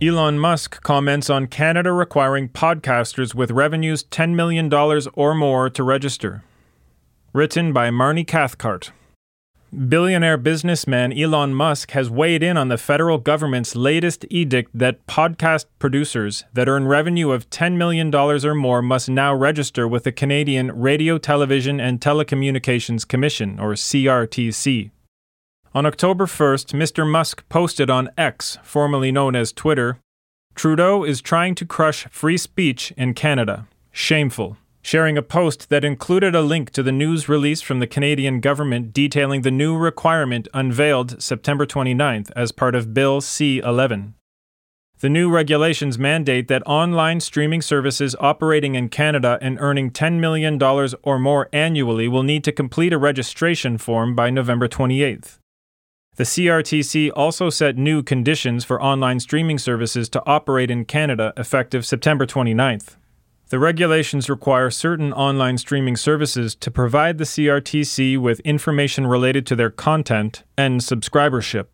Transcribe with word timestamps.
Elon 0.00 0.38
Musk 0.38 0.80
comments 0.84 1.28
on 1.28 1.48
Canada 1.48 1.90
requiring 1.90 2.48
podcasters 2.48 3.34
with 3.34 3.50
revenues 3.50 4.04
$10 4.04 4.32
million 4.32 4.72
or 5.14 5.34
more 5.34 5.68
to 5.68 5.82
register. 5.82 6.44
Written 7.32 7.72
by 7.72 7.90
Marnie 7.90 8.24
Cathcart. 8.24 8.92
Billionaire 9.88 10.36
businessman 10.36 11.12
Elon 11.12 11.52
Musk 11.52 11.90
has 11.90 12.08
weighed 12.08 12.44
in 12.44 12.56
on 12.56 12.68
the 12.68 12.78
federal 12.78 13.18
government's 13.18 13.74
latest 13.74 14.24
edict 14.30 14.70
that 14.72 15.04
podcast 15.08 15.66
producers 15.80 16.44
that 16.52 16.68
earn 16.68 16.86
revenue 16.86 17.32
of 17.32 17.50
$10 17.50 17.76
million 17.76 18.14
or 18.14 18.54
more 18.54 18.80
must 18.80 19.08
now 19.08 19.34
register 19.34 19.88
with 19.88 20.04
the 20.04 20.12
Canadian 20.12 20.70
Radio, 20.80 21.18
Television 21.18 21.80
and 21.80 22.00
Telecommunications 22.00 23.06
Commission, 23.06 23.58
or 23.58 23.72
CRTC. 23.72 24.92
On 25.78 25.86
October 25.86 26.26
1st, 26.26 26.76
Mr. 26.76 27.08
Musk 27.08 27.48
posted 27.48 27.88
on 27.88 28.10
X, 28.18 28.58
formerly 28.64 29.12
known 29.12 29.36
as 29.36 29.52
Twitter, 29.52 30.00
Trudeau 30.56 31.04
is 31.04 31.20
trying 31.20 31.54
to 31.54 31.64
crush 31.64 32.04
free 32.10 32.36
speech 32.36 32.92
in 32.96 33.14
Canada. 33.14 33.68
Shameful. 33.92 34.56
Sharing 34.82 35.16
a 35.16 35.22
post 35.22 35.68
that 35.68 35.84
included 35.84 36.34
a 36.34 36.42
link 36.42 36.70
to 36.70 36.82
the 36.82 36.90
news 36.90 37.28
release 37.28 37.60
from 37.60 37.78
the 37.78 37.86
Canadian 37.86 38.40
government 38.40 38.92
detailing 38.92 39.42
the 39.42 39.52
new 39.52 39.76
requirement 39.76 40.48
unveiled 40.52 41.22
September 41.22 41.64
29th 41.64 42.32
as 42.34 42.50
part 42.50 42.74
of 42.74 42.92
Bill 42.92 43.20
C 43.20 43.60
11. 43.60 44.14
The 44.98 45.08
new 45.08 45.30
regulations 45.30 45.96
mandate 45.96 46.48
that 46.48 46.66
online 46.66 47.20
streaming 47.20 47.62
services 47.62 48.16
operating 48.18 48.74
in 48.74 48.88
Canada 48.88 49.38
and 49.40 49.56
earning 49.60 49.92
$10 49.92 50.18
million 50.18 50.60
or 51.04 51.20
more 51.20 51.48
annually 51.52 52.08
will 52.08 52.24
need 52.24 52.42
to 52.42 52.50
complete 52.50 52.92
a 52.92 52.98
registration 52.98 53.78
form 53.78 54.16
by 54.16 54.28
November 54.28 54.66
28th. 54.66 55.38
The 56.18 56.24
CRTC 56.24 57.12
also 57.14 57.48
set 57.48 57.76
new 57.76 58.02
conditions 58.02 58.64
for 58.64 58.82
online 58.82 59.20
streaming 59.20 59.56
services 59.56 60.08
to 60.08 60.22
operate 60.26 60.68
in 60.68 60.84
Canada 60.84 61.32
effective 61.36 61.86
September 61.86 62.26
29th. 62.26 62.96
The 63.50 63.60
regulations 63.60 64.28
require 64.28 64.68
certain 64.68 65.12
online 65.12 65.58
streaming 65.58 65.94
services 65.94 66.56
to 66.56 66.72
provide 66.72 67.18
the 67.18 67.24
CRTC 67.24 68.18
with 68.18 68.40
information 68.40 69.06
related 69.06 69.46
to 69.46 69.54
their 69.54 69.70
content 69.70 70.42
and 70.56 70.80
subscribership. 70.80 71.66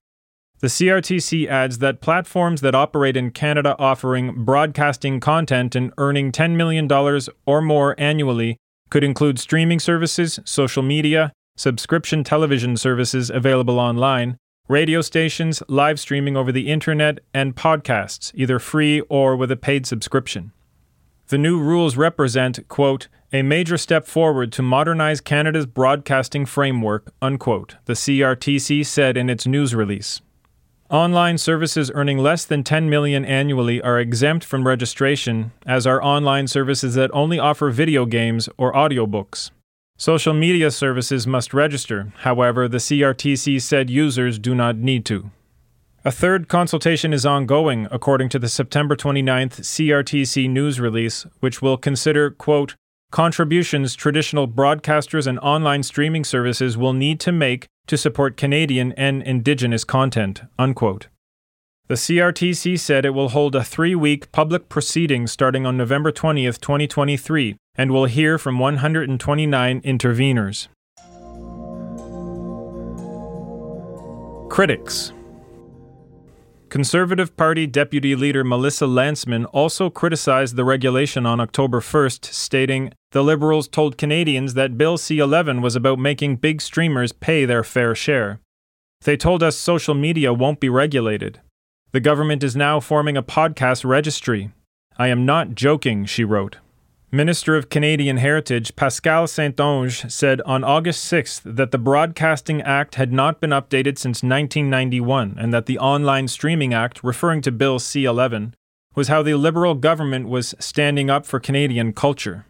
The 0.59 0.67
CRTC 0.67 1.49
adds 1.49 1.79
that 1.79 2.03
platforms 2.03 2.61
that 2.61 2.75
operate 2.75 3.17
in 3.17 3.31
Canada 3.31 3.75
offering 3.79 4.45
broadcasting 4.45 5.21
content 5.21 5.75
and 5.75 5.91
earning 5.97 6.33
$10 6.33 6.55
million 6.55 6.87
or 7.47 7.63
more 7.63 7.95
annually 7.97 8.59
could 8.91 9.05
include 9.05 9.39
streaming 9.39 9.81
services, 9.81 10.39
social 10.45 10.83
media, 10.83 11.33
subscription 11.57 12.25
television 12.25 12.77
services 12.77 13.31
available 13.31 13.79
online, 13.79 14.37
radio 14.69 15.01
stations, 15.01 15.63
live 15.69 16.01
streaming 16.01 16.37
over 16.37 16.51
the 16.51 16.71
internet, 16.71 17.21
and 17.33 17.55
podcasts, 17.55 18.33
either 18.35 18.59
free 18.59 19.01
or 19.03 19.37
with 19.37 19.51
a 19.51 19.57
paid 19.57 19.87
subscription. 19.87 20.53
The 21.29 21.39
new 21.39 21.59
rules 21.59 21.97
represent, 21.97 22.67
quote, 22.69 23.09
a 23.33 23.43
major 23.43 23.79
step 23.79 24.07
forward 24.07 24.53
to 24.53 24.63
modernize 24.63 25.21
Canada's 25.21 25.67
broadcasting 25.67 26.45
framework, 26.45 27.13
unquote, 27.23 27.77
the 27.87 27.95
CRTC 27.95 28.85
said 28.85 29.17
in 29.17 29.31
its 29.31 29.47
news 29.47 29.75
release. 29.75 30.21
Online 30.91 31.39
services 31.39 31.91
earning 31.95 32.19
less 32.19 32.45
than 32.45 32.63
10 32.63 32.91
million 32.91 33.25
annually 33.25 33.81
are 33.81 33.99
exempt 33.99 34.45
from 34.45 34.67
registration, 34.67 35.53
as 35.67 35.87
are 35.87 36.03
online 36.03 36.47
services 36.47 36.95
that 36.95 37.11
only 37.15 37.39
offer 37.39 37.71
video 37.71 38.05
games 38.05 38.49
or 38.59 38.73
audiobooks. 38.73 39.51
Social 39.97 40.35
media 40.35 40.73
services 40.73 41.25
must 41.25 41.55
register, 41.55 42.13
however, 42.19 42.67
the 42.67 42.79
CRTC 42.79 43.63
said 43.63 43.89
users 43.89 44.41
do 44.41 44.53
not 44.53 44.77
need 44.77 45.05
to. 45.05 45.31
A 46.05 46.11
third 46.11 46.49
consultation 46.49 47.13
is 47.13 47.25
ongoing, 47.25 47.87
according 47.93 48.29
to 48.31 48.41
the 48.41 48.49
September 48.49 48.97
29th 48.97 49.61
CRTC 49.61 50.51
news 50.51 50.81
release, 50.81 51.27
which 51.39 51.63
will 51.63 51.77
consider, 51.77 52.31
quote, 52.31 52.75
contributions 53.13 53.95
traditional 53.95 54.49
broadcasters 54.49 55.29
and 55.29 55.39
online 55.39 55.85
streaming 55.85 56.25
services 56.25 56.77
will 56.77 56.93
need 56.93 57.21
to 57.21 57.31
make 57.31 57.69
to 57.87 57.97
support 57.97 58.37
Canadian 58.37 58.93
and 58.95 59.23
Indigenous 59.23 59.85
content, 59.85 60.43
unquote. 60.59 61.07
The 61.87 61.95
CRTC 61.95 62.81
said 62.81 63.05
it 63.05 63.11
will 63.11 63.29
hold 63.29 63.55
a 63.55 63.63
three 63.63 63.95
week 63.95 64.33
public 64.33 64.69
proceeding 64.69 65.29
starting 65.29 65.65
on 65.65 65.77
November 65.77 66.11
20th, 66.11 66.61
2023, 66.61 67.57
and 67.77 67.91
will 67.91 68.07
hear 68.07 68.39
from 68.39 68.59
129 68.59 69.81
interveners. 69.83 70.69
Critics 74.51 75.13
Conservative 76.69 77.37
Party 77.37 77.69
Deputy 77.69 78.17
Leader 78.17 78.43
Melissa 78.43 78.87
Lantsman 78.87 79.47
also 79.53 79.91
criticized 79.91 80.57
the 80.57 80.65
regulation 80.65 81.25
on 81.25 81.41
October 81.41 81.81
1st, 81.81 82.25
stating, 82.25 82.93
The 83.13 83.23
Liberals 83.23 83.69
told 83.69 83.97
Canadians 83.97 84.55
that 84.55 84.77
Bill 84.77 84.99
C 84.99 85.19
11 85.19 85.63
was 85.63 85.77
about 85.77 86.01
making 86.01 86.37
big 86.37 86.61
streamers 86.61 87.13
pay 87.13 87.45
their 87.45 87.63
fair 87.63 87.95
share. 87.95 88.41
They 89.03 89.17
told 89.17 89.43
us 89.43 89.57
social 89.57 89.95
media 89.95 90.33
won't 90.33 90.59
be 90.59 90.69
regulated. 90.69 91.41
The 91.93 92.01
government 92.01 92.43
is 92.43 92.57
now 92.57 92.81
forming 92.81 93.17
a 93.17 93.23
podcast 93.23 93.85
registry. 93.85 94.51
I 94.99 95.09
am 95.09 95.25
not 95.25 95.55
joking, 95.55 96.07
she 96.07 96.25
wrote. 96.25 96.57
Minister 97.15 97.55
of 97.55 97.69
Canadian 97.69 98.17
Heritage 98.17 98.75
Pascale 98.75 99.29
St-Onge 99.29 100.11
said 100.11 100.41
on 100.41 100.65
August 100.65 101.05
6th 101.13 101.43
that 101.45 101.71
the 101.71 101.79
Broadcasting 101.79 102.61
Act 102.61 102.97
had 102.97 103.13
not 103.13 103.41
been 103.41 103.51
updated 103.51 103.99
since 103.99 104.25
1991 104.25 105.37
and 105.39 105.55
that 105.55 105.67
the 105.67 105.79
Online 105.79 106.27
Streaming 106.27 106.75
Act, 106.75 107.05
referring 107.05 107.41
to 107.43 107.53
Bill 107.53 107.79
C 107.79 108.05
11, 108.05 108.57
was 108.97 109.07
how 109.07 109.23
the 109.23 109.35
Liberal 109.35 109.77
government 109.77 110.29
was 110.29 110.57
standing 110.59 111.09
up 111.09 111.25
for 111.25 111.39
Canadian 111.39 111.93
culture. 111.93 112.47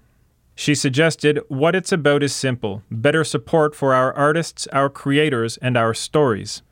She 0.54 0.74
suggested 0.74 1.40
what 1.48 1.76
it's 1.76 1.92
about 1.92 2.22
is 2.22 2.34
simple 2.34 2.82
better 2.90 3.22
support 3.22 3.74
for 3.74 3.92
our 3.92 4.14
artists, 4.14 4.66
our 4.68 4.88
creators, 4.88 5.58
and 5.58 5.76
our 5.76 5.92
stories. 5.92 6.62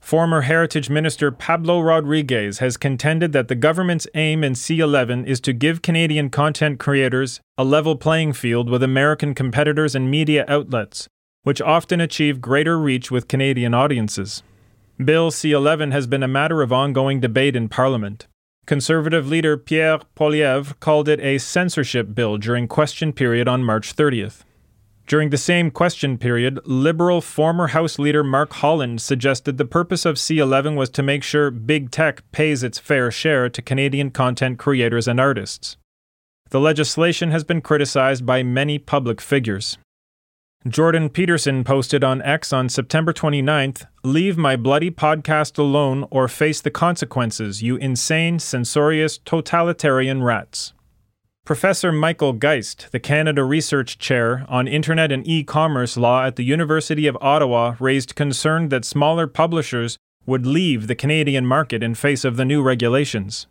Former 0.00 0.42
Heritage 0.42 0.88
Minister 0.88 1.30
Pablo 1.30 1.80
Rodriguez 1.80 2.60
has 2.60 2.76
contended 2.76 3.32
that 3.32 3.48
the 3.48 3.54
government's 3.54 4.06
aim 4.14 4.42
in 4.42 4.54
C11 4.54 5.26
is 5.26 5.40
to 5.40 5.52
give 5.52 5.82
Canadian 5.82 6.30
content 6.30 6.78
creators 6.78 7.40
a 7.58 7.64
level 7.64 7.94
playing 7.94 8.32
field 8.32 8.70
with 8.70 8.82
American 8.82 9.34
competitors 9.34 9.94
and 9.94 10.10
media 10.10 10.46
outlets, 10.48 11.08
which 11.42 11.60
often 11.60 12.00
achieve 12.00 12.40
greater 12.40 12.78
reach 12.78 13.10
with 13.10 13.28
Canadian 13.28 13.74
audiences. 13.74 14.42
Bill 15.04 15.30
C11 15.30 15.92
has 15.92 16.06
been 16.06 16.22
a 16.22 16.28
matter 16.28 16.62
of 16.62 16.72
ongoing 16.72 17.20
debate 17.20 17.54
in 17.54 17.68
Parliament. 17.68 18.26
Conservative 18.66 19.28
leader 19.28 19.56
Pierre 19.56 20.00
Poilievre 20.16 20.78
called 20.80 21.08
it 21.08 21.20
a 21.20 21.38
censorship 21.38 22.14
bill 22.14 22.38
during 22.38 22.66
question 22.66 23.12
period 23.12 23.46
on 23.46 23.62
March 23.62 23.94
30th. 23.94 24.42
During 25.08 25.30
the 25.30 25.38
same 25.38 25.70
question 25.70 26.18
period, 26.18 26.60
Liberal 26.66 27.22
former 27.22 27.68
House 27.68 27.98
Leader 27.98 28.22
Mark 28.22 28.52
Holland 28.52 29.00
suggested 29.00 29.56
the 29.56 29.64
purpose 29.64 30.04
of 30.04 30.16
C11 30.16 30.76
was 30.76 30.90
to 30.90 31.02
make 31.02 31.22
sure 31.22 31.50
big 31.50 31.90
tech 31.90 32.30
pays 32.30 32.62
its 32.62 32.78
fair 32.78 33.10
share 33.10 33.48
to 33.48 33.62
Canadian 33.62 34.10
content 34.10 34.58
creators 34.58 35.08
and 35.08 35.18
artists. 35.18 35.78
The 36.50 36.60
legislation 36.60 37.30
has 37.30 37.42
been 37.42 37.62
criticized 37.62 38.26
by 38.26 38.42
many 38.42 38.78
public 38.78 39.22
figures. 39.22 39.78
Jordan 40.68 41.08
Peterson 41.08 41.64
posted 41.64 42.04
on 42.04 42.20
X 42.20 42.52
on 42.52 42.68
September 42.68 43.14
29th 43.14 43.86
Leave 44.04 44.36
my 44.36 44.56
bloody 44.56 44.90
podcast 44.90 45.58
alone 45.58 46.06
or 46.10 46.28
face 46.28 46.60
the 46.60 46.70
consequences, 46.70 47.62
you 47.62 47.76
insane, 47.76 48.38
censorious, 48.38 49.16
totalitarian 49.16 50.22
rats. 50.22 50.74
Professor 51.48 51.90
Michael 51.90 52.34
Geist, 52.34 52.92
the 52.92 53.00
Canada 53.00 53.42
Research 53.42 53.98
Chair 53.98 54.44
on 54.50 54.68
Internet 54.68 55.10
and 55.10 55.26
E 55.26 55.42
commerce 55.42 55.96
law 55.96 56.26
at 56.26 56.36
the 56.36 56.44
University 56.44 57.06
of 57.06 57.16
Ottawa, 57.22 57.74
raised 57.80 58.14
concern 58.14 58.68
that 58.68 58.84
smaller 58.84 59.26
publishers 59.26 59.96
would 60.26 60.44
leave 60.44 60.88
the 60.88 60.94
Canadian 60.94 61.46
market 61.46 61.82
in 61.82 61.94
face 61.94 62.22
of 62.26 62.36
the 62.36 62.44
new 62.44 62.60
regulations. 62.62 63.46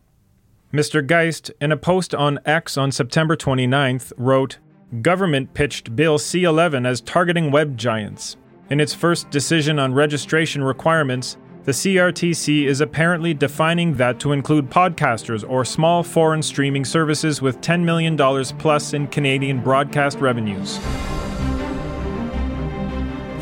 Mr. 0.71 1.03
Geist, 1.03 1.49
in 1.59 1.71
a 1.71 1.75
post 1.75 2.13
on 2.13 2.37
X 2.45 2.77
on 2.77 2.91
September 2.91 3.35
29th, 3.35 4.13
wrote 4.15 4.59
Government 5.01 5.55
pitched 5.55 5.95
Bill 5.95 6.19
C 6.19 6.43
11 6.43 6.85
as 6.85 7.01
targeting 7.01 7.49
web 7.49 7.77
giants. 7.77 8.37
In 8.69 8.79
its 8.79 8.93
first 8.93 9.31
decision 9.31 9.79
on 9.79 9.95
registration 9.95 10.63
requirements, 10.63 11.37
The 11.67 11.73
CRTC 11.73 12.63
is 12.63 12.79
apparently 12.79 13.33
defining 13.33 13.95
that 13.95 14.21
to 14.21 14.31
include 14.31 14.69
podcasters 14.69 15.43
or 15.45 15.65
small 15.65 16.01
foreign 16.01 16.41
streaming 16.41 16.85
services 16.85 17.41
with 17.41 17.59
$10 17.59 17.83
million 17.83 18.15
plus 18.57 18.93
in 18.93 19.07
Canadian 19.07 19.59
broadcast 19.59 20.19
revenues. 20.19 20.77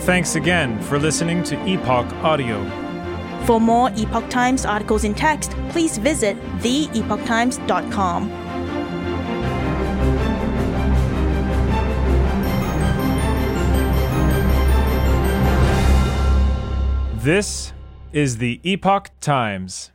Thanks 0.06 0.34
again 0.34 0.82
for 0.82 0.98
listening 0.98 1.44
to 1.44 1.56
Epoch 1.68 2.12
Audio. 2.24 2.66
For 3.46 3.62
more 3.62 3.92
Epoch 3.96 4.28
Times 4.32 4.66
articles 4.66 5.04
in 5.04 5.14
text, 5.14 5.52
please 5.70 6.00
visit 6.00 6.36
theepochtimes.com. 6.62 8.30
This 17.22 17.75
is 18.16 18.38
the 18.38 18.62
Epoch 18.64 19.10
Times. 19.20 19.92